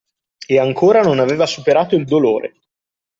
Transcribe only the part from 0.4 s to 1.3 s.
E ancora non